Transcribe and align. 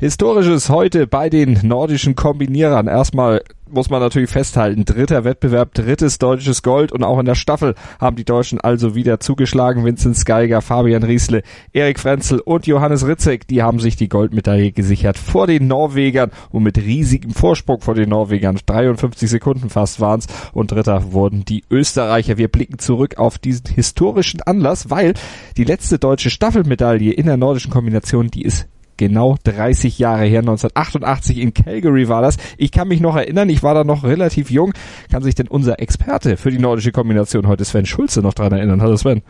Historisches 0.00 0.70
heute 0.70 1.08
bei 1.08 1.28
den 1.28 1.58
nordischen 1.64 2.14
Kombinierern. 2.14 2.86
Erstmal 2.86 3.42
muss 3.68 3.90
man 3.90 3.98
natürlich 3.98 4.30
festhalten, 4.30 4.84
dritter 4.84 5.24
Wettbewerb, 5.24 5.74
drittes 5.74 6.18
deutsches 6.18 6.62
Gold 6.62 6.92
und 6.92 7.02
auch 7.02 7.18
in 7.18 7.26
der 7.26 7.34
Staffel 7.34 7.74
haben 7.98 8.14
die 8.14 8.24
Deutschen 8.24 8.60
also 8.60 8.94
wieder 8.94 9.18
zugeschlagen. 9.18 9.84
Vincent 9.84 10.24
Geiger, 10.24 10.62
Fabian 10.62 11.02
Riesle, 11.02 11.42
Erik 11.72 11.98
Frenzel 11.98 12.38
und 12.38 12.68
Johannes 12.68 13.08
Ritzek, 13.08 13.48
die 13.48 13.60
haben 13.60 13.80
sich 13.80 13.96
die 13.96 14.08
Goldmedaille 14.08 14.70
gesichert 14.70 15.18
vor 15.18 15.48
den 15.48 15.66
Norwegern 15.66 16.30
und 16.50 16.62
mit 16.62 16.78
riesigem 16.78 17.32
Vorsprung 17.32 17.80
vor 17.80 17.96
den 17.96 18.10
Norwegern. 18.10 18.56
53 18.64 19.28
Sekunden 19.28 19.68
fast 19.68 19.98
waren's 19.98 20.28
und 20.52 20.70
dritter 20.70 21.12
wurden 21.12 21.44
die 21.44 21.64
Österreicher. 21.72 22.38
Wir 22.38 22.46
blicken 22.46 22.78
zurück 22.78 23.18
auf 23.18 23.38
diesen 23.38 23.66
historischen 23.66 24.42
Anlass, 24.42 24.90
weil 24.90 25.14
die 25.56 25.64
letzte 25.64 25.98
deutsche 25.98 26.30
Staffelmedaille 26.30 27.10
in 27.10 27.26
der 27.26 27.36
nordischen 27.36 27.72
Kombination, 27.72 28.30
die 28.30 28.42
ist 28.42 28.68
genau 28.98 29.36
30 29.44 29.98
Jahre 29.98 30.26
her, 30.26 30.40
1988 30.40 31.38
in 31.38 31.54
Calgary 31.54 32.08
war 32.08 32.20
das. 32.20 32.36
Ich 32.58 32.70
kann 32.70 32.88
mich 32.88 33.00
noch 33.00 33.16
erinnern, 33.16 33.48
ich 33.48 33.62
war 33.62 33.72
da 33.72 33.84
noch 33.84 34.04
relativ 34.04 34.50
jung. 34.50 34.74
Kann 35.10 35.22
sich 35.22 35.34
denn 35.34 35.48
unser 35.48 35.80
Experte 35.80 36.36
für 36.36 36.50
die 36.50 36.58
nordische 36.58 36.92
Kombination 36.92 37.46
heute 37.46 37.64
Sven 37.64 37.86
Schulze 37.86 38.20
noch 38.20 38.34
dran 38.34 38.52
erinnern? 38.52 38.82
Hallo 38.82 38.96
Sven. 38.96 39.22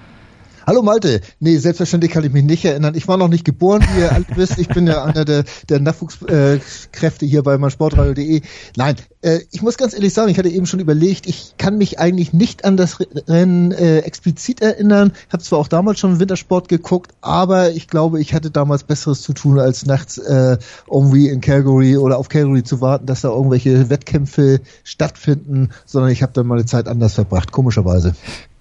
Hallo 0.68 0.82
Malte. 0.82 1.22
Nee, 1.40 1.56
selbstverständlich 1.56 2.12
kann 2.12 2.24
ich 2.24 2.32
mich 2.34 2.44
nicht 2.44 2.62
erinnern. 2.62 2.94
Ich 2.94 3.08
war 3.08 3.16
noch 3.16 3.28
nicht 3.28 3.46
geboren, 3.46 3.82
wie 3.90 4.00
ihr 4.00 4.12
alle 4.12 4.26
wisst. 4.34 4.58
Ich 4.58 4.68
bin 4.68 4.86
ja 4.86 5.02
einer 5.02 5.24
der, 5.24 5.44
der 5.70 5.80
Nachwuchskräfte 5.80 7.24
hier 7.24 7.42
bei 7.42 7.56
meinsportradio.de. 7.56 8.42
Nein, 8.76 8.96
äh, 9.22 9.38
ich 9.50 9.62
muss 9.62 9.78
ganz 9.78 9.94
ehrlich 9.94 10.12
sagen, 10.12 10.30
ich 10.30 10.36
hatte 10.36 10.50
eben 10.50 10.66
schon 10.66 10.80
überlegt, 10.80 11.26
ich 11.26 11.54
kann 11.56 11.78
mich 11.78 11.98
eigentlich 11.98 12.34
nicht 12.34 12.66
an 12.66 12.76
das 12.76 12.98
Rennen 13.00 13.72
äh, 13.72 14.00
explizit 14.00 14.60
erinnern. 14.60 15.12
Habe 15.32 15.42
zwar 15.42 15.58
auch 15.58 15.68
damals 15.68 16.00
schon 16.00 16.20
Wintersport 16.20 16.68
geguckt, 16.68 17.12
aber 17.22 17.70
ich 17.70 17.88
glaube, 17.88 18.20
ich 18.20 18.34
hatte 18.34 18.50
damals 18.50 18.84
Besseres 18.84 19.22
zu 19.22 19.32
tun, 19.32 19.58
als 19.58 19.86
nachts 19.86 20.18
äh, 20.18 20.58
irgendwie 20.86 21.30
in 21.30 21.40
Calgary 21.40 21.96
oder 21.96 22.18
auf 22.18 22.28
Calgary 22.28 22.62
zu 22.62 22.82
warten, 22.82 23.06
dass 23.06 23.22
da 23.22 23.30
irgendwelche 23.30 23.88
Wettkämpfe 23.88 24.60
stattfinden, 24.84 25.70
sondern 25.86 26.10
ich 26.10 26.22
habe 26.22 26.34
dann 26.34 26.46
meine 26.46 26.66
Zeit 26.66 26.88
anders 26.88 27.14
verbracht, 27.14 27.52
komischerweise 27.52 28.12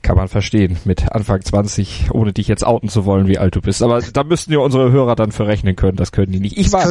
kann 0.08 0.16
man 0.16 0.30
verstehen, 0.30 0.78
mit 0.86 1.12
Anfang 1.12 1.42
20, 1.42 2.12
ohne 2.14 2.32
dich 2.32 2.48
jetzt 2.48 2.66
outen 2.66 2.88
zu 2.88 3.04
wollen, 3.04 3.28
wie 3.28 3.38
alt 3.38 3.58
du 3.58 3.62
bist. 3.62 3.84
Aber 3.84 4.00
da 4.00 4.24
müssten 4.24 4.54
ja 4.54 4.60
unsere 4.60 4.90
Hörer 4.90 5.18
dann 5.18 5.34
für 5.34 5.48
rechnen 5.48 5.76
können, 5.76 5.98
das 5.98 6.14
können 6.14 6.32
die 6.32 6.40
nicht. 6.40 6.58
Ich 6.58 6.72
war, 6.72 6.86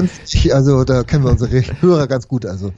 also 0.52 0.84
da 0.84 1.02
kennen 1.02 1.24
wir 1.24 1.30
unsere 1.30 1.62
Hörer 1.80 2.08
ganz 2.08 2.28
gut, 2.28 2.44
also 2.44 2.72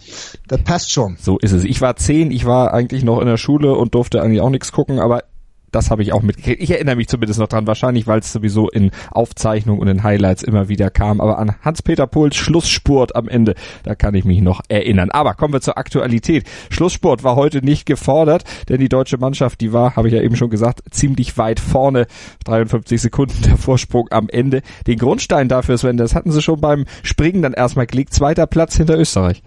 das 0.47 0.62
passt 0.62 0.92
schon. 0.92 1.16
So 1.19 1.39
ist 1.39 1.50
es. 1.50 1.64
Ich 1.64 1.81
war 1.81 1.97
zehn, 1.97 2.31
ich 2.31 2.44
war 2.44 2.72
eigentlich 2.72 3.03
noch 3.03 3.19
in 3.19 3.27
der 3.27 3.36
Schule 3.36 3.75
und 3.75 3.97
durfte 3.97 4.22
eigentlich 4.22 4.41
auch 4.41 4.50
nichts 4.50 4.70
gucken, 4.70 5.00
aber 5.00 5.25
das 5.70 5.91
habe 5.91 6.02
ich 6.02 6.12
auch 6.12 6.22
mitgekriegt. 6.22 6.62
Ich 6.62 6.70
erinnere 6.70 6.97
mich 6.97 7.08
zumindest 7.08 7.41
noch 7.41 7.48
dran, 7.48 7.66
wahrscheinlich, 7.66 8.06
weil 8.06 8.20
es 8.20 8.33
sowieso 8.33 8.69
in 8.69 8.91
Aufzeichnungen 9.11 9.80
und 9.80 9.88
in 9.88 10.02
Highlights 10.02 10.42
immer 10.42 10.69
wieder 10.69 10.91
kam. 10.91 11.20
Aber 11.20 11.38
an 11.38 11.55
Hans-Peter 11.62 12.06
Pohls 12.06 12.36
Schlussspurt 12.36 13.16
am 13.16 13.28
Ende, 13.28 13.55
da 13.84 13.94
kann 13.94 14.14
ich 14.14 14.25
mich 14.25 14.41
noch 14.41 14.60
erinnern. 14.69 15.10
Aber 15.10 15.34
kommen 15.34 15.52
wir 15.52 15.60
zur 15.60 15.78
Aktualität. 15.78 16.44
Schlussspurt 16.70 17.25
war 17.25 17.36
heute 17.36 17.64
nicht 17.64 17.86
gefordert, 17.86 18.44
denn 18.69 18.80
die 18.80 18.88
deutsche 18.88 19.19
Mannschaft, 19.19 19.60
die 19.60 19.72
war, 19.72 19.97
habe 19.97 20.08
ich 20.08 20.14
ja 20.14 20.22
eben 20.22 20.36
schon 20.36 20.50
gesagt, 20.50 20.83
ziemlich 20.91 21.36
weit 21.38 21.60
vorne. 21.60 22.06
53 22.44 23.00
Sekunden 23.00 23.42
der 23.42 23.56
Vorsprung 23.56 24.08
am 24.10 24.28
Ende. 24.28 24.62
Den 24.86 24.98
Grundstein 24.98 25.48
dafür, 25.48 25.78
Sven, 25.78 25.97
das 25.97 26.14
hatten 26.14 26.32
sie 26.32 26.42
schon 26.42 26.60
beim 26.60 26.84
Springen 27.03 27.42
dann 27.42 27.53
erstmal 27.53 27.86
gelegt. 27.86 28.14
Zweiter 28.14 28.47
Platz 28.47 28.77
hinter 28.77 28.98
Österreich. 28.98 29.42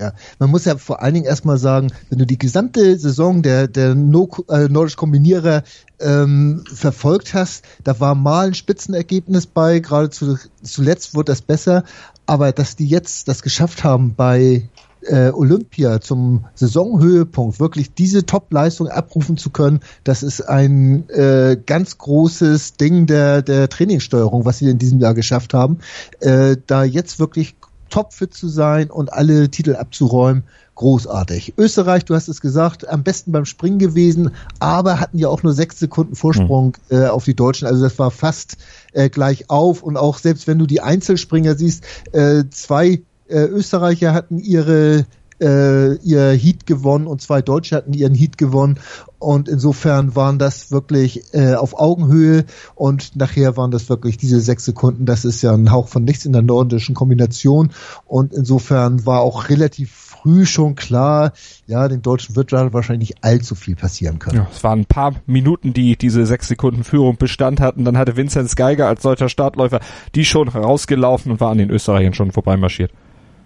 Ja, 0.00 0.12
man 0.38 0.50
muss 0.50 0.64
ja 0.64 0.76
vor 0.76 1.02
allen 1.02 1.14
Dingen 1.14 1.26
erstmal 1.26 1.58
sagen, 1.58 1.92
wenn 2.10 2.18
du 2.18 2.26
die 2.26 2.38
gesamte 2.38 2.98
Saison 2.98 3.42
der, 3.42 3.68
der 3.68 3.94
no, 3.94 4.28
äh, 4.48 4.68
Nordisch 4.68 4.96
Kombinierer 4.96 5.62
ähm, 6.00 6.64
verfolgt 6.72 7.32
hast, 7.32 7.64
da 7.84 8.00
war 8.00 8.14
mal 8.14 8.48
ein 8.48 8.54
Spitzenergebnis 8.54 9.46
bei, 9.46 9.78
gerade 9.78 10.10
zu, 10.10 10.36
zuletzt 10.62 11.14
wurde 11.14 11.32
das 11.32 11.42
besser, 11.42 11.84
aber 12.26 12.50
dass 12.52 12.74
die 12.74 12.88
jetzt 12.88 13.28
das 13.28 13.42
geschafft 13.42 13.84
haben 13.84 14.14
bei 14.16 14.68
äh, 15.06 15.30
Olympia 15.30 16.00
zum 16.00 16.46
Saisonhöhepunkt 16.54 17.60
wirklich 17.60 17.94
diese 17.94 18.26
Top-Leistung 18.26 18.88
abrufen 18.88 19.36
zu 19.36 19.50
können, 19.50 19.80
das 20.02 20.22
ist 20.22 20.40
ein 20.40 21.08
äh, 21.10 21.56
ganz 21.64 21.98
großes 21.98 22.76
Ding 22.76 23.06
der, 23.06 23.42
der 23.42 23.68
Trainingssteuerung, 23.68 24.44
was 24.44 24.58
sie 24.58 24.70
in 24.70 24.78
diesem 24.78 25.00
Jahr 25.00 25.14
geschafft 25.14 25.54
haben. 25.54 25.78
Äh, 26.20 26.56
da 26.66 26.84
jetzt 26.84 27.18
wirklich 27.18 27.54
topfit 27.94 28.34
zu 28.34 28.48
sein 28.48 28.90
und 28.90 29.12
alle 29.12 29.48
Titel 29.50 29.76
abzuräumen. 29.76 30.42
Großartig. 30.74 31.54
Österreich, 31.56 32.04
du 32.04 32.16
hast 32.16 32.26
es 32.26 32.40
gesagt, 32.40 32.88
am 32.88 33.04
besten 33.04 33.30
beim 33.30 33.44
Springen 33.44 33.78
gewesen, 33.78 34.32
aber 34.58 34.98
hatten 34.98 35.18
ja 35.18 35.28
auch 35.28 35.44
nur 35.44 35.52
sechs 35.52 35.78
Sekunden 35.78 36.16
Vorsprung 36.16 36.76
mhm. 36.90 36.96
äh, 36.96 37.06
auf 37.06 37.24
die 37.24 37.36
Deutschen. 37.36 37.68
Also 37.68 37.84
das 37.84 37.96
war 38.00 38.10
fast 38.10 38.56
äh, 38.94 39.08
gleich 39.08 39.48
auf. 39.48 39.84
Und 39.84 39.96
auch 39.96 40.18
selbst 40.18 40.48
wenn 40.48 40.58
du 40.58 40.66
die 40.66 40.80
Einzelspringer 40.80 41.54
siehst, 41.54 41.84
äh, 42.10 42.42
zwei 42.50 43.02
äh, 43.28 43.44
Österreicher 43.44 44.12
hatten 44.12 44.40
ihre 44.40 45.06
äh, 45.40 45.94
ihr 45.96 46.32
Heat 46.32 46.66
gewonnen 46.66 47.06
und 47.06 47.20
zwei 47.20 47.42
Deutsche 47.42 47.76
hatten 47.76 47.92
ihren 47.92 48.14
Heat 48.14 48.38
gewonnen. 48.38 48.78
Und 49.18 49.48
insofern 49.48 50.14
waren 50.14 50.38
das 50.38 50.70
wirklich 50.70 51.32
äh, 51.32 51.54
auf 51.54 51.78
Augenhöhe. 51.78 52.44
Und 52.74 53.16
nachher 53.16 53.56
waren 53.56 53.70
das 53.70 53.88
wirklich 53.88 54.18
diese 54.18 54.40
sechs 54.40 54.66
Sekunden, 54.66 55.06
das 55.06 55.24
ist 55.24 55.40
ja 55.40 55.52
ein 55.52 55.70
Hauch 55.70 55.88
von 55.88 56.04
nichts 56.04 56.26
in 56.26 56.32
der 56.32 56.42
nordischen 56.42 56.94
Kombination. 56.94 57.70
Und 58.04 58.34
insofern 58.34 59.06
war 59.06 59.20
auch 59.20 59.48
relativ 59.48 59.92
früh 60.24 60.46
schon 60.46 60.74
klar, 60.74 61.32
ja, 61.66 61.86
den 61.88 62.02
Deutschen 62.02 62.36
wird 62.36 62.52
wahrscheinlich 62.52 63.10
nicht 63.10 63.24
allzu 63.24 63.54
viel 63.54 63.76
passieren 63.76 64.18
können. 64.18 64.38
Ja, 64.38 64.48
es 64.50 64.64
waren 64.64 64.80
ein 64.80 64.86
paar 64.86 65.14
Minuten, 65.26 65.72
die 65.72 65.96
diese 65.96 66.24
sechs 66.26 66.48
Sekunden 66.48 66.84
Führung 66.84 67.16
Bestand 67.16 67.60
hatten. 67.60 67.84
Dann 67.84 67.98
hatte 67.98 68.16
Vinzenz 68.16 68.56
Geiger 68.56 68.88
als 68.88 69.02
deutscher 69.02 69.28
Startläufer 69.28 69.80
die 70.14 70.24
schon 70.24 70.48
rausgelaufen 70.48 71.32
und 71.32 71.40
war 71.40 71.50
an 71.50 71.58
den 71.58 71.70
Österreichern 71.70 72.14
schon 72.14 72.32
vorbeimarschiert 72.32 72.90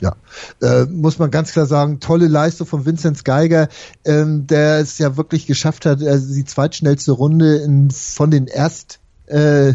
ja, 0.01 0.17
äh, 0.63 0.85
muss 0.85 1.19
man 1.19 1.31
ganz 1.31 1.53
klar 1.53 1.67
sagen, 1.67 2.01
tolle 2.01 2.29
Leistung 2.29 2.67
von 2.67 2.87
Vinzenz 2.87 3.25
Geiger, 3.25 3.69
ähm, 4.05 4.47
der 4.47 4.79
es 4.79 4.99
ja 4.99 5.17
wirklich 5.17 5.47
geschafft 5.47 5.87
hat, 5.87 6.03
also 6.03 6.35
die 6.35 6.45
zweitschnellste 6.45 7.13
Runde 7.13 7.57
in, 7.57 7.91
von 7.91 8.31
den 8.31 8.47
erst 8.47 9.01
äh, 9.27 9.75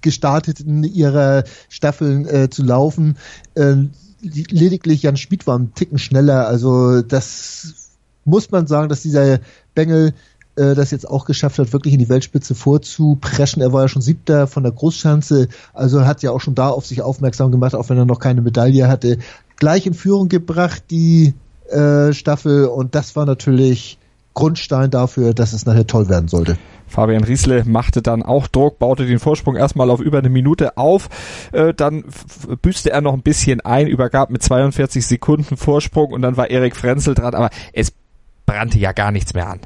gestarteten 0.00 0.84
ihrer 0.84 1.44
Staffeln 1.68 2.26
äh, 2.26 2.50
zu 2.50 2.62
laufen. 2.62 3.16
Äh, 3.54 3.76
lediglich 4.20 5.02
Jan 5.02 5.16
Schmid 5.16 5.46
war 5.46 5.56
einen 5.56 5.74
Ticken 5.74 5.98
schneller, 5.98 6.46
also 6.46 7.02
das 7.02 7.74
muss 8.24 8.50
man 8.50 8.66
sagen, 8.66 8.88
dass 8.88 9.02
dieser 9.02 9.40
Bengel 9.74 10.14
äh, 10.56 10.74
das 10.74 10.90
jetzt 10.90 11.08
auch 11.08 11.24
geschafft 11.24 11.58
hat, 11.58 11.72
wirklich 11.72 11.94
in 11.94 12.00
die 12.00 12.08
Weltspitze 12.08 12.54
vorzupreschen. 12.54 13.60
Er 13.60 13.72
war 13.72 13.82
ja 13.82 13.88
schon 13.88 14.02
siebter 14.02 14.46
von 14.46 14.62
der 14.62 14.72
Großschanze, 14.72 15.48
also 15.72 16.06
hat 16.06 16.22
ja 16.22 16.30
auch 16.30 16.40
schon 16.40 16.54
da 16.54 16.68
auf 16.68 16.86
sich 16.86 17.02
aufmerksam 17.02 17.50
gemacht, 17.50 17.74
auch 17.74 17.88
wenn 17.88 17.98
er 17.98 18.04
noch 18.04 18.20
keine 18.20 18.40
Medaille 18.40 18.88
hatte 18.88 19.18
gleich 19.56 19.86
in 19.86 19.94
Führung 19.94 20.28
gebracht, 20.28 20.84
die 20.90 21.34
äh, 21.70 22.12
Staffel. 22.12 22.66
Und 22.66 22.94
das 22.94 23.16
war 23.16 23.26
natürlich 23.26 23.98
Grundstein 24.34 24.90
dafür, 24.90 25.32
dass 25.32 25.52
es 25.52 25.64
nachher 25.64 25.86
toll 25.86 26.08
werden 26.08 26.28
sollte. 26.28 26.58
Fabian 26.86 27.24
Riesle 27.24 27.64
machte 27.64 28.02
dann 28.02 28.22
auch 28.22 28.46
Druck, 28.46 28.78
baute 28.78 29.06
den 29.06 29.18
Vorsprung 29.18 29.56
erstmal 29.56 29.90
auf 29.90 30.00
über 30.00 30.18
eine 30.18 30.28
Minute 30.28 30.76
auf, 30.76 31.08
äh, 31.52 31.72
dann 31.72 32.04
büßte 32.62 32.90
er 32.90 33.00
noch 33.00 33.14
ein 33.14 33.22
bisschen 33.22 33.60
ein, 33.62 33.86
übergab 33.86 34.30
mit 34.30 34.42
42 34.42 35.06
Sekunden 35.06 35.56
Vorsprung 35.56 36.12
und 36.12 36.22
dann 36.22 36.36
war 36.36 36.50
Erik 36.50 36.76
Frenzel 36.76 37.14
dran, 37.14 37.34
aber 37.34 37.50
es 37.72 37.92
brannte 38.46 38.78
ja 38.78 38.92
gar 38.92 39.10
nichts 39.10 39.34
mehr 39.34 39.48
an. 39.48 39.60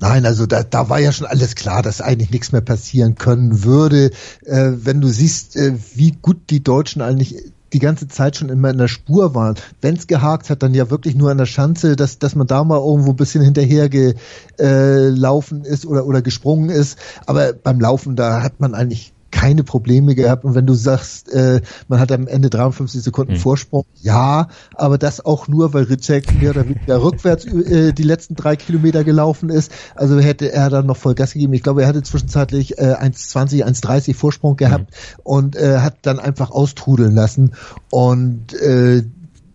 Nein, 0.00 0.26
also 0.26 0.46
da, 0.46 0.62
da 0.64 0.88
war 0.88 0.98
ja 0.98 1.12
schon 1.12 1.26
alles 1.26 1.54
klar, 1.54 1.82
dass 1.82 2.00
eigentlich 2.00 2.30
nichts 2.30 2.50
mehr 2.50 2.60
passieren 2.60 3.14
können 3.14 3.62
würde. 3.62 4.10
Äh, 4.44 4.72
wenn 4.82 5.00
du 5.00 5.08
siehst, 5.08 5.56
äh, 5.56 5.74
wie 5.94 6.10
gut 6.10 6.50
die 6.50 6.62
Deutschen 6.62 7.02
eigentlich 7.02 7.36
die 7.72 7.78
ganze 7.78 8.08
Zeit 8.08 8.36
schon 8.36 8.48
immer 8.48 8.70
in 8.70 8.78
der 8.78 8.88
Spur 8.88 9.34
waren. 9.34 9.56
Wenn 9.80 9.96
es 9.96 10.06
gehakt 10.06 10.50
hat, 10.50 10.62
dann 10.62 10.74
ja 10.74 10.90
wirklich 10.90 11.14
nur 11.14 11.30
an 11.30 11.38
der 11.38 11.46
Schanze, 11.46 11.96
dass, 11.96 12.18
dass 12.18 12.34
man 12.34 12.46
da 12.46 12.64
mal 12.64 12.78
irgendwo 12.78 13.10
ein 13.10 13.16
bisschen 13.16 13.42
hinterher 13.42 13.88
gelaufen 13.88 15.64
äh, 15.64 15.68
ist 15.68 15.86
oder, 15.86 16.06
oder 16.06 16.22
gesprungen 16.22 16.70
ist. 16.70 16.98
Aber 17.26 17.52
beim 17.52 17.80
Laufen, 17.80 18.16
da 18.16 18.42
hat 18.42 18.60
man 18.60 18.74
eigentlich 18.74 19.11
keine 19.32 19.64
Probleme 19.64 20.14
gehabt. 20.14 20.44
Und 20.44 20.54
wenn 20.54 20.66
du 20.66 20.74
sagst, 20.74 21.32
äh, 21.32 21.60
man 21.88 21.98
hat 21.98 22.12
am 22.12 22.28
Ende 22.28 22.50
53 22.50 23.02
Sekunden 23.02 23.32
mhm. 23.32 23.38
Vorsprung, 23.38 23.84
ja, 24.00 24.46
aber 24.76 24.98
das 24.98 25.24
auch 25.24 25.48
nur, 25.48 25.74
weil 25.74 25.84
Ritschek 25.84 26.40
mehr 26.40 26.50
oder 26.50 26.68
weniger 26.68 27.02
rückwärts 27.02 27.44
äh, 27.46 27.92
die 27.92 28.02
letzten 28.04 28.36
drei 28.36 28.54
Kilometer 28.54 29.02
gelaufen 29.02 29.48
ist. 29.48 29.72
Also 29.96 30.20
hätte 30.20 30.52
er 30.52 30.70
dann 30.70 30.86
noch 30.86 30.96
voll 30.96 31.14
Gas 31.14 31.32
gegeben. 31.32 31.54
Ich 31.54 31.62
glaube, 31.64 31.82
er 31.82 31.88
hatte 31.88 32.02
zwischenzeitlich 32.02 32.78
äh, 32.78 32.94
1,20, 32.94 33.64
1,30 33.64 34.14
Vorsprung 34.14 34.56
gehabt 34.56 34.90
mhm. 34.90 35.20
und 35.24 35.56
äh, 35.56 35.78
hat 35.78 35.96
dann 36.02 36.20
einfach 36.20 36.52
austrudeln 36.52 37.14
lassen. 37.14 37.54
Und 37.90 38.52
äh, 38.54 39.02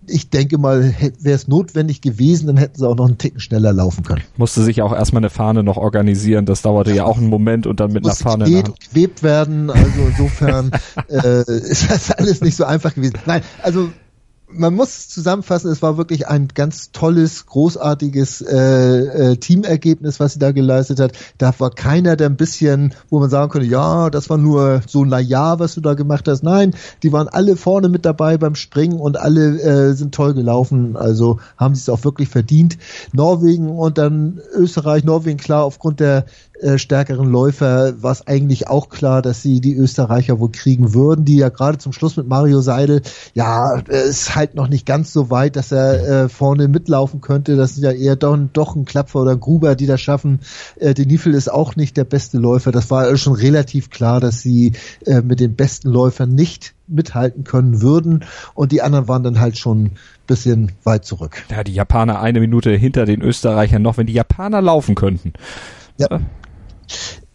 ich 0.08 0.30
denke 0.30 0.58
mal, 0.58 0.94
wäre 1.20 1.36
es 1.36 1.48
notwendig 1.48 2.02
gewesen, 2.02 2.48
dann 2.48 2.58
hätten 2.58 2.80
sie 2.80 2.88
auch 2.88 2.96
noch 2.96 3.08
einen 3.08 3.18
Ticken 3.18 3.40
schneller 3.40 3.74
laufen 3.74 4.04
können. 4.04 4.22
Musste 4.38 4.64
sich 4.64 4.82
auch 4.82 4.94
erstmal 4.94 5.22
eine 5.22 5.30
Fahne 5.30 5.64
noch 5.64 5.78
organisieren. 5.78 6.46
Das 6.46 6.62
dauerte 6.62 6.92
ja, 6.92 6.98
ja 6.98 7.06
auch 7.06 7.18
einen 7.18 7.28
Moment 7.28 7.68
und 7.68 7.80
dann 7.80 7.92
mit 7.92 8.06
einer 8.06 8.16
Fahne. 8.16 8.46
Geht, 8.46 8.72
gewebt 8.90 9.24
werden. 9.24 9.70
Also 9.70 10.02
insofern 10.10 10.72
äh, 11.10 11.42
ist 11.42 11.90
das 11.90 12.12
alles 12.12 12.42
nicht 12.42 12.56
so 12.56 12.66
einfach 12.66 12.96
gewesen. 12.96 13.16
Nein, 13.26 13.42
also 13.62 13.90
man 14.50 14.76
muss 14.76 15.10
zusammenfassen, 15.10 15.72
es 15.72 15.82
war 15.82 15.98
wirklich 15.98 16.28
ein 16.28 16.48
ganz 16.54 16.92
tolles, 16.92 17.46
großartiges 17.48 18.42
äh, 18.42 19.32
äh, 19.32 19.36
Teamergebnis, 19.38 20.20
was 20.20 20.34
sie 20.34 20.40
da 20.40 20.52
geleistet 20.52 21.00
hat. 21.00 21.12
Da 21.38 21.54
war 21.60 21.70
keiner, 21.70 22.16
der 22.16 22.30
ein 22.30 22.38
bisschen, 22.38 22.94
wo 23.10 23.20
man 23.20 23.30
sagen 23.30 23.52
könnte, 23.52 23.68
ja, 23.68 24.10
das 24.10 24.30
war 24.30 24.38
nur 24.38 24.82
so 24.88 25.04
na 25.04 25.20
ja, 25.20 25.60
was 25.60 25.76
du 25.76 25.82
da 25.82 25.96
gemacht 25.96 26.28
hast. 26.28 26.44
Nein, 26.44 26.74
die 27.04 27.12
waren 27.12 27.28
alle 27.28 27.58
vorne 27.58 27.90
mit 27.90 28.06
dabei 28.06 28.38
beim 28.38 28.56
Springen 28.56 29.00
und 29.00 29.18
alle 29.18 29.60
äh, 29.60 29.94
sind 29.94 30.16
toll 30.16 30.34
gelaufen. 30.34 30.96
Also 30.96 31.40
haben 31.58 31.76
sie 31.76 31.82
es 31.82 31.90
auch 31.90 32.06
wirklich 32.06 32.30
verdient. 32.30 32.78
Norwegen 33.12 33.70
und 33.70 33.98
dann 33.98 34.40
Österreich, 34.54 35.04
Norwegen 35.04 35.38
klar 35.38 35.66
aufgrund 35.66 36.00
der 36.00 36.26
äh, 36.62 36.78
stärkeren 36.78 37.30
Läufer 37.30 38.02
war 38.02 38.12
es 38.12 38.26
eigentlich 38.26 38.68
auch 38.68 38.90
klar, 38.90 39.22
dass 39.22 39.42
sie 39.42 39.62
die 39.62 39.76
Österreicher 39.76 40.40
wohl 40.40 40.52
kriegen 40.52 40.94
würden, 40.94 41.26
die 41.26 41.38
ja 41.38 41.50
gerade 41.50 41.78
zum 41.78 41.94
Schluss 41.94 42.18
mit 42.18 42.28
Mario 42.28 42.62
Seidel, 42.62 43.02
ja, 43.34 43.80
ist 43.80 44.36
halt 44.36 44.56
noch 44.56 44.68
nicht 44.68 44.86
ganz 44.86 45.14
so 45.14 45.30
weit, 45.30 45.56
dass 45.56 45.72
er 45.72 46.24
äh, 46.24 46.30
vorne 46.30 46.68
mitlaufen 46.68 47.22
könnte. 47.22 47.56
Das 47.56 47.76
sind 47.76 47.84
ja 47.84 47.92
eher 47.92 48.16
doch, 48.16 48.38
doch 48.54 48.76
ein 48.76 48.86
Klapfer 48.86 49.22
oder 49.22 49.32
ein 49.32 49.40
Gruber, 49.40 49.76
die 49.76 49.86
das 49.86 50.02
schaffen. 50.02 50.40
Äh, 50.78 50.94
Denifel 50.94 51.34
ist 51.34 51.52
auch 51.52 51.76
nicht 51.76 51.98
der 51.98 52.06
beste 52.06 52.38
Läufer. 52.38 52.72
Das 52.72 52.90
war 52.90 53.16
schon 53.18 53.34
relativ 53.34 53.90
klar, 53.90 54.20
dass 54.20 54.42
sie 54.42 54.74
äh, 55.06 55.22
mit 55.22 55.40
den 55.40 55.56
besten 55.56 55.90
Läufern 55.90 56.34
nicht 56.34 56.74
mithalten 56.88 57.44
können 57.44 57.82
würden 57.82 58.24
und 58.54 58.72
die 58.72 58.82
anderen 58.82 59.10
waren 59.10 59.22
dann 59.22 59.42
halt 59.42 59.58
schon 59.58 59.92
bisschen 60.26 60.74
weit 60.84 61.06
zurück. 61.06 61.44
Ja, 61.50 61.64
die 61.64 61.74
Japaner 61.74 62.22
eine 62.22 62.40
Minute 62.40 62.72
hinter 62.72 63.06
den 63.06 63.22
Österreichern 63.22 63.82
noch, 63.82 63.98
wenn 63.98 64.08
die 64.08 64.14
Japaner 64.14 64.62
laufen 64.62 64.96
könnten. 64.96 65.34
Ja. 65.98 66.20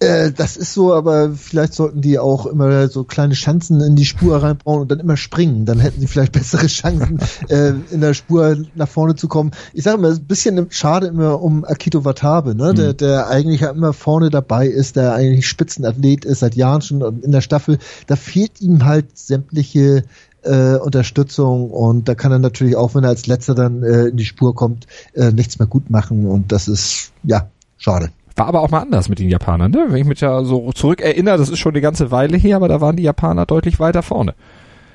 Äh, 0.02 0.32
das 0.32 0.56
ist 0.56 0.74
so, 0.74 0.92
aber 0.94 1.30
vielleicht 1.30 1.74
sollten 1.74 2.00
die 2.00 2.18
auch 2.18 2.46
immer 2.46 2.88
so 2.88 3.04
kleine 3.04 3.34
Schanzen 3.34 3.80
in 3.80 3.94
die 3.94 4.04
Spur 4.04 4.42
reinbauen 4.42 4.80
und 4.82 4.90
dann 4.90 5.00
immer 5.00 5.16
springen. 5.16 5.64
Dann 5.64 5.78
hätten 5.78 6.00
sie 6.00 6.06
vielleicht 6.06 6.32
bessere 6.38 6.66
Chancen, 6.66 7.20
äh, 7.48 7.72
in 7.90 8.00
der 8.00 8.14
Spur 8.14 8.56
nach 8.74 8.88
vorne 8.88 9.14
zu 9.14 9.28
kommen. 9.28 9.52
Ich 9.72 9.84
sage 9.84 9.98
mal, 9.98 10.12
ein 10.12 10.24
bisschen 10.24 10.66
schade 10.70 11.06
immer 11.06 11.40
um 11.40 11.64
Akito 11.64 12.04
Watabe, 12.04 12.54
ne? 12.54 12.72
Mhm. 12.72 12.76
Der, 12.76 12.94
der 12.94 13.28
eigentlich 13.28 13.60
ja 13.60 13.70
immer 13.70 13.92
vorne 13.92 14.30
dabei 14.30 14.66
ist, 14.66 14.96
der 14.96 15.14
eigentlich 15.14 15.46
Spitzenathlet 15.46 16.24
ist 16.24 16.40
seit 16.40 16.56
Jahren 16.56 16.82
schon 16.82 17.22
in 17.22 17.30
der 17.30 17.40
Staffel. 17.40 17.78
Da 18.06 18.16
fehlt 18.16 18.60
ihm 18.60 18.84
halt 18.84 19.16
sämtliche 19.16 20.04
äh, 20.42 20.76
Unterstützung 20.76 21.70
und 21.70 22.08
da 22.08 22.14
kann 22.14 22.32
er 22.32 22.38
natürlich 22.38 22.76
auch, 22.76 22.94
wenn 22.94 23.04
er 23.04 23.10
als 23.10 23.26
letzter 23.26 23.54
dann 23.54 23.82
äh, 23.82 24.06
in 24.06 24.16
die 24.16 24.24
Spur 24.24 24.54
kommt, 24.54 24.86
äh, 25.14 25.30
nichts 25.30 25.58
mehr 25.60 25.68
gut 25.68 25.90
machen 25.90 26.26
und 26.26 26.50
das 26.50 26.66
ist 26.66 27.12
ja 27.22 27.48
schade. 27.76 28.10
War 28.36 28.46
aber 28.46 28.60
auch 28.60 28.70
mal 28.70 28.80
anders 28.80 29.08
mit 29.08 29.18
den 29.18 29.28
Japanern, 29.28 29.70
ne? 29.70 29.86
Wenn 29.88 30.00
ich 30.00 30.06
mich 30.06 30.20
ja 30.20 30.42
so 30.44 30.72
zurückerinnere, 30.72 31.38
das 31.38 31.48
ist 31.48 31.58
schon 31.58 31.72
eine 31.72 31.80
ganze 31.80 32.10
Weile 32.10 32.36
her, 32.36 32.56
aber 32.56 32.68
da 32.68 32.80
waren 32.80 32.96
die 32.96 33.02
Japaner 33.02 33.46
deutlich 33.46 33.78
weiter 33.80 34.02
vorne. 34.02 34.34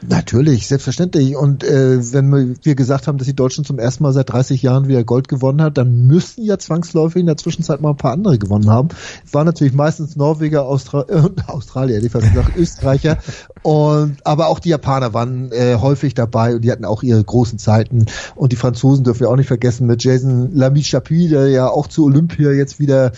Natürlich, 0.02 0.68
selbstverständlich. 0.68 1.36
Und 1.36 1.64
äh, 1.64 2.14
wenn 2.14 2.58
wir 2.62 2.76
gesagt 2.76 3.08
haben, 3.08 3.18
dass 3.18 3.26
die 3.26 3.36
Deutschen 3.36 3.66
zum 3.66 3.80
ersten 3.80 4.04
Mal 4.04 4.14
seit 4.14 4.32
30 4.32 4.62
Jahren 4.62 4.88
wieder 4.88 5.04
Gold 5.04 5.28
gewonnen 5.28 5.62
hat, 5.62 5.78
dann 5.78 6.06
müssten 6.06 6.44
ja 6.44 6.60
zwangsläufig 6.60 7.22
in 7.22 7.26
der 7.26 7.38
Zwischenzeit 7.38 7.82
mal 7.82 7.92
ein 7.92 7.98
paar 7.98 8.12
andere 8.12 8.38
gewonnen 8.38 8.70
haben. 8.70 8.90
War 9.32 9.44
natürlich 9.44 9.74
meistens 9.74 10.16
Norweger, 10.16 10.66
Austra 10.66 11.06
äh, 11.10 11.30
Australier, 11.48 12.00
die 12.00 12.10
fast 12.10 12.30
gesagt, 12.30 12.52
Österreicher. 12.58 13.18
Und 13.64 14.18
aber 14.24 14.48
auch 14.48 14.60
die 14.60 14.70
Japaner 14.70 15.16
waren 15.16 15.52
äh, 15.52 15.78
häufig 15.82 16.14
dabei 16.14 16.56
und 16.56 16.62
die 16.62 16.72
hatten 16.72 16.86
auch 16.86 17.02
ihre 17.02 17.24
großen 17.24 17.58
Zeiten. 17.58 18.06
Und 18.36 18.52
die 18.52 18.58
Franzosen 18.58 19.04
dürfen 19.04 19.22
wir 19.22 19.30
auch 19.30 19.36
nicht 19.36 19.48
vergessen 19.48 19.88
mit 19.88 20.04
Jason 20.04 20.54
Lamy 20.54 20.84
Chapuis, 20.84 21.32
der 21.32 21.48
ja 21.48 21.70
auch 21.70 21.88
zu 21.88 22.06
Olympia 22.06 22.52
jetzt 22.52 22.80
wieder 22.80 23.14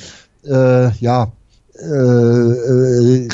äh, 0.45 0.91
ja 0.99 1.33
äh, 1.81 3.25
äh, 3.25 3.29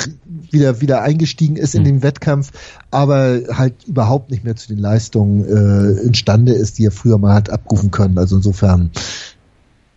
wieder 0.52 0.82
wieder 0.82 1.02
eingestiegen 1.02 1.56
ist 1.56 1.76
in 1.76 1.82
mhm. 1.82 1.86
den 1.86 2.04
Wettkampf, 2.04 2.52
aber 2.92 3.42
halt 3.52 3.84
überhaupt 3.86 4.32
nicht 4.32 4.44
mehr 4.44 4.56
zu 4.56 4.68
den 4.68 4.80
Leistungen 4.80 5.46
äh, 5.46 6.02
imstande 6.02 6.54
ist, 6.54 6.78
die 6.78 6.86
er 6.86 6.92
früher 6.92 7.18
mal 7.18 7.34
hat 7.34 7.50
abrufen 7.50 7.92
können. 7.92 8.18
Also 8.18 8.38
insofern, 8.38 8.92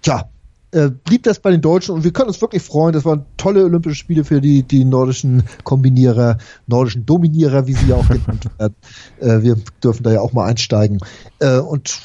tja, 0.02 0.28
äh, 0.70 0.90
blieb 0.90 1.22
das 1.22 1.38
bei 1.40 1.50
den 1.50 1.62
Deutschen 1.62 1.94
und 1.94 2.04
wir 2.04 2.12
können 2.12 2.28
uns 2.28 2.40
wirklich 2.40 2.62
freuen. 2.62 2.92
Das 2.92 3.04
waren 3.04 3.24
tolle 3.36 3.64
Olympische 3.64 3.94
Spiele 3.94 4.24
für 4.24 4.40
die, 4.40 4.62
die 4.62 4.84
nordischen 4.84 5.44
Kombinierer, 5.64 6.38
nordischen 6.66 7.06
Dominierer, 7.06 7.66
wie 7.66 7.72
sie 7.74 7.86
ja 7.86 7.96
auch 7.96 8.08
genannt 8.08 8.46
werden. 8.58 8.74
Äh, 9.20 9.42
wir 9.42 9.56
dürfen 9.82 10.02
da 10.02 10.12
ja 10.12 10.20
auch 10.20 10.32
mal 10.32 10.46
einsteigen. 10.46 10.98
Äh, 11.38 11.58
und 11.58 11.98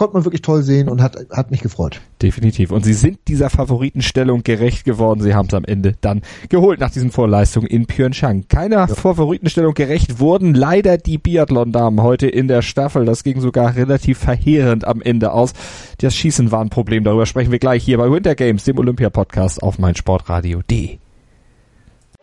konnte 0.00 0.14
man 0.14 0.24
wirklich 0.24 0.40
toll 0.40 0.62
sehen 0.62 0.88
und 0.88 1.02
hat, 1.02 1.14
hat 1.30 1.50
mich 1.50 1.60
gefreut. 1.60 2.00
Definitiv. 2.22 2.70
Und 2.70 2.86
sie 2.86 2.94
sind 2.94 3.18
dieser 3.28 3.50
Favoritenstellung 3.50 4.42
gerecht 4.42 4.86
geworden. 4.86 5.20
Sie 5.20 5.34
haben 5.34 5.48
es 5.48 5.52
am 5.52 5.66
Ende 5.66 5.94
dann 6.00 6.22
geholt 6.48 6.80
nach 6.80 6.90
diesen 6.90 7.10
Vorleistungen 7.10 7.66
in 7.66 7.84
Pyeongchang. 7.84 8.46
Keiner 8.48 8.78
ja. 8.78 8.86
Favoritenstellung 8.86 9.74
gerecht 9.74 10.18
wurden 10.18 10.54
leider 10.54 10.96
die 10.96 11.18
Biathlon-Damen 11.18 12.00
heute 12.02 12.28
in 12.28 12.48
der 12.48 12.62
Staffel. 12.62 13.04
Das 13.04 13.24
ging 13.24 13.42
sogar 13.42 13.76
relativ 13.76 14.16
verheerend 14.16 14.86
am 14.86 15.02
Ende 15.02 15.32
aus. 15.32 15.52
Das 15.98 16.16
Schießen 16.16 16.50
war 16.50 16.62
ein 16.62 16.70
Problem. 16.70 17.04
Darüber 17.04 17.26
sprechen 17.26 17.52
wir 17.52 17.58
gleich 17.58 17.84
hier 17.84 17.98
bei 17.98 18.10
Winter 18.10 18.34
Games, 18.34 18.64
dem 18.64 18.78
Olympia-Podcast 18.78 19.62
auf 19.62 19.78
meinsportradio.de. 19.78 21.09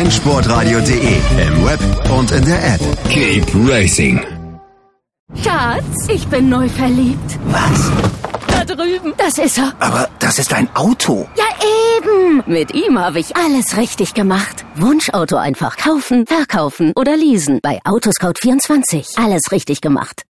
meinsportradio.de 0.00 1.16
im 1.46 1.64
Web 1.66 1.78
und 2.10 2.32
in 2.32 2.42
der 2.46 2.74
App. 2.74 2.80
Keep 3.10 3.46
Racing. 3.68 4.18
Schatz, 5.44 6.08
ich 6.08 6.26
bin 6.28 6.48
neu 6.48 6.70
verliebt. 6.70 7.38
Was? 7.44 7.90
Da 8.46 8.64
drüben. 8.64 9.12
Das 9.18 9.36
ist 9.36 9.58
er. 9.58 9.74
Aber 9.78 10.08
das 10.18 10.38
ist 10.38 10.54
ein 10.54 10.74
Auto. 10.74 11.28
Ja, 11.36 11.44
eben. 11.98 12.42
Mit 12.46 12.74
ihm 12.74 12.98
habe 12.98 13.20
ich 13.20 13.36
alles 13.36 13.76
richtig 13.76 14.14
gemacht. 14.14 14.64
Wunschauto 14.74 15.36
einfach 15.36 15.76
kaufen, 15.76 16.26
verkaufen 16.26 16.92
oder 16.96 17.14
leasen. 17.16 17.60
Bei 17.62 17.78
Autoscout24. 17.84 19.22
Alles 19.22 19.52
richtig 19.52 19.82
gemacht. 19.82 20.16